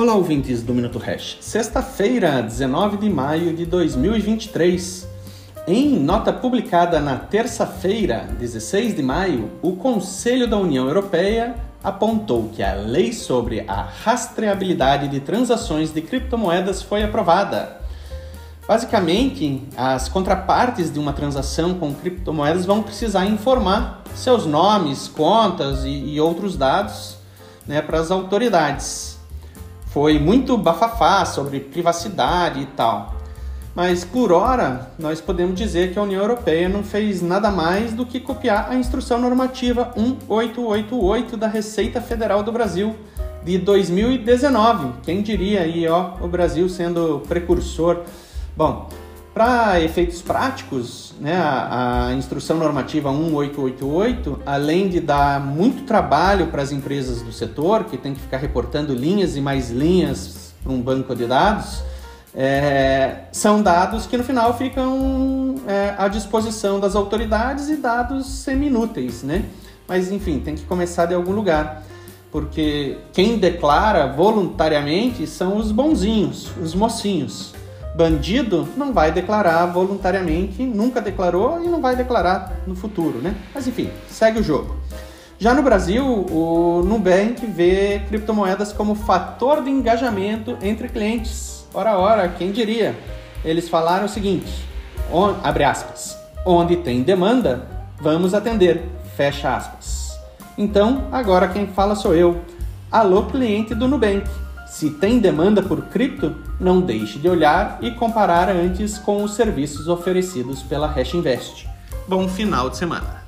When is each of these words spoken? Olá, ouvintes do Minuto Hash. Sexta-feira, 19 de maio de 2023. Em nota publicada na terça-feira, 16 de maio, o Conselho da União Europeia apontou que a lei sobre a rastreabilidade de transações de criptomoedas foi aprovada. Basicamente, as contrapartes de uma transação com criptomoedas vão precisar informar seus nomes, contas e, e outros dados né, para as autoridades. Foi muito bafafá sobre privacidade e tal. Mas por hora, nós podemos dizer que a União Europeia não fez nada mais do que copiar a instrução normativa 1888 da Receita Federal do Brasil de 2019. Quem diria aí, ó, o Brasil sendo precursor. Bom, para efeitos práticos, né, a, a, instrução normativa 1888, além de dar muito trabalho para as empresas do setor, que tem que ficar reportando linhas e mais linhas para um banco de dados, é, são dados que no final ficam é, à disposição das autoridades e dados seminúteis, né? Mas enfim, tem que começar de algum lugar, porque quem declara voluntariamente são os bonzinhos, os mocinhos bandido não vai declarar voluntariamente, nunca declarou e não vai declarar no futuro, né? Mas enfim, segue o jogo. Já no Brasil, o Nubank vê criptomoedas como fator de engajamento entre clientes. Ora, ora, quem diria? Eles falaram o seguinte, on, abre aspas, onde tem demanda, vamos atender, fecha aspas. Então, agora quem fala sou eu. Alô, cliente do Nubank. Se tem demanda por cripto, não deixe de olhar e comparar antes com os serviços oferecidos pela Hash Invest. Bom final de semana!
Olá, 0.00 0.14
ouvintes 0.14 0.62
do 0.62 0.72
Minuto 0.72 0.98
Hash. 0.98 1.36
Sexta-feira, 1.42 2.40
19 2.42 2.96
de 2.96 3.10
maio 3.10 3.54
de 3.54 3.66
2023. 3.66 5.06
Em 5.68 5.90
nota 6.00 6.32
publicada 6.32 6.98
na 7.00 7.16
terça-feira, 7.16 8.26
16 8.38 8.96
de 8.96 9.02
maio, 9.02 9.50
o 9.60 9.76
Conselho 9.76 10.48
da 10.48 10.56
União 10.56 10.86
Europeia 10.86 11.54
apontou 11.84 12.48
que 12.48 12.62
a 12.62 12.72
lei 12.72 13.12
sobre 13.12 13.62
a 13.68 13.82
rastreabilidade 13.82 15.06
de 15.06 15.20
transações 15.20 15.92
de 15.92 16.00
criptomoedas 16.00 16.80
foi 16.80 17.02
aprovada. 17.02 17.82
Basicamente, 18.66 19.62
as 19.76 20.08
contrapartes 20.08 20.90
de 20.90 20.98
uma 20.98 21.12
transação 21.12 21.74
com 21.74 21.92
criptomoedas 21.92 22.64
vão 22.64 22.82
precisar 22.82 23.26
informar 23.26 24.02
seus 24.14 24.46
nomes, 24.46 25.08
contas 25.08 25.84
e, 25.84 25.90
e 25.90 26.18
outros 26.18 26.56
dados 26.56 27.18
né, 27.66 27.82
para 27.82 28.00
as 28.00 28.10
autoridades. 28.10 29.19
Foi 29.90 30.20
muito 30.20 30.56
bafafá 30.56 31.24
sobre 31.24 31.58
privacidade 31.58 32.60
e 32.60 32.66
tal. 32.66 33.16
Mas 33.74 34.04
por 34.04 34.30
hora, 34.30 34.92
nós 34.98 35.20
podemos 35.20 35.56
dizer 35.56 35.92
que 35.92 35.98
a 35.98 36.02
União 36.02 36.20
Europeia 36.20 36.68
não 36.68 36.84
fez 36.84 37.20
nada 37.20 37.50
mais 37.50 37.92
do 37.92 38.06
que 38.06 38.20
copiar 38.20 38.70
a 38.70 38.76
instrução 38.76 39.20
normativa 39.20 39.92
1888 39.96 41.36
da 41.36 41.48
Receita 41.48 42.00
Federal 42.00 42.42
do 42.42 42.52
Brasil 42.52 42.94
de 43.44 43.58
2019. 43.58 44.92
Quem 45.02 45.22
diria 45.22 45.62
aí, 45.62 45.88
ó, 45.88 46.14
o 46.20 46.28
Brasil 46.28 46.68
sendo 46.68 47.22
precursor. 47.26 48.02
Bom, 48.56 48.88
para 49.32 49.80
efeitos 49.80 50.20
práticos, 50.20 51.14
né, 51.20 51.36
a, 51.36 52.08
a, 52.08 52.14
instrução 52.14 52.58
normativa 52.58 53.12
1888, 53.12 54.40
além 54.44 54.88
de 54.88 55.00
dar 55.00 55.40
muito 55.40 55.84
trabalho 55.84 56.48
para 56.48 56.62
as 56.62 56.72
empresas 56.72 57.22
do 57.22 57.32
setor, 57.32 57.84
que 57.84 57.96
tem 57.96 58.12
que 58.12 58.20
ficar 58.20 58.38
reportando 58.38 58.92
linhas 58.92 59.36
e 59.36 59.40
mais 59.40 59.70
linhas 59.70 60.52
para 60.62 60.72
um 60.72 60.80
banco 60.80 61.14
de 61.14 61.26
dados, 61.26 61.82
é, 62.34 63.24
são 63.32 63.62
dados 63.62 64.06
que 64.06 64.16
no 64.16 64.24
final 64.24 64.56
ficam 64.56 65.56
é, 65.66 65.94
à 65.96 66.08
disposição 66.08 66.80
das 66.80 66.96
autoridades 66.96 67.68
e 67.68 67.76
dados 67.76 68.26
seminúteis, 68.26 69.22
né? 69.22 69.44
Mas 69.86 70.10
enfim, 70.10 70.38
tem 70.40 70.54
que 70.54 70.64
começar 70.64 71.06
de 71.06 71.14
algum 71.14 71.32
lugar, 71.32 71.82
porque 72.30 72.98
quem 73.12 73.38
declara 73.38 74.06
voluntariamente 74.06 75.26
são 75.26 75.56
os 75.56 75.72
bonzinhos, 75.72 76.50
os 76.60 76.74
mocinhos 76.74 77.52
bandido 78.00 78.66
não 78.78 78.94
vai 78.94 79.12
declarar 79.12 79.66
voluntariamente, 79.66 80.62
nunca 80.62 81.02
declarou 81.02 81.62
e 81.62 81.68
não 81.68 81.82
vai 81.82 81.94
declarar 81.94 82.62
no 82.66 82.74
futuro, 82.74 83.18
né? 83.18 83.34
Mas 83.54 83.66
enfim, 83.66 83.90
segue 84.08 84.40
o 84.40 84.42
jogo. 84.42 84.74
Já 85.38 85.52
no 85.52 85.62
Brasil, 85.62 86.02
o 86.02 86.82
Nubank 86.82 87.44
vê 87.44 88.00
criptomoedas 88.08 88.72
como 88.72 88.94
fator 88.94 89.62
de 89.62 89.68
engajamento 89.68 90.56
entre 90.62 90.88
clientes. 90.88 91.66
Ora, 91.74 91.98
ora, 91.98 92.26
quem 92.28 92.52
diria? 92.52 92.98
Eles 93.44 93.68
falaram 93.68 94.06
o 94.06 94.08
seguinte, 94.08 94.50
on, 95.12 95.34
abre 95.44 95.64
aspas, 95.64 96.16
onde 96.46 96.76
tem 96.76 97.02
demanda, 97.02 97.68
vamos 98.00 98.32
atender, 98.32 98.82
fecha 99.14 99.54
aspas. 99.54 100.18
Então, 100.56 101.04
agora 101.12 101.48
quem 101.48 101.66
fala 101.66 101.94
sou 101.94 102.14
eu. 102.14 102.40
Alô, 102.90 103.26
cliente 103.26 103.74
do 103.74 103.86
Nubank. 103.86 104.26
Se 104.70 104.88
tem 104.88 105.18
demanda 105.18 105.60
por 105.60 105.82
cripto, 105.86 106.36
não 106.60 106.80
deixe 106.80 107.18
de 107.18 107.28
olhar 107.28 107.80
e 107.82 107.90
comparar 107.90 108.48
antes 108.48 108.98
com 108.98 109.24
os 109.24 109.34
serviços 109.34 109.88
oferecidos 109.88 110.62
pela 110.62 110.86
Hash 110.86 111.12
Invest. 111.12 111.68
Bom 112.06 112.28
final 112.28 112.70
de 112.70 112.76
semana! 112.76 113.19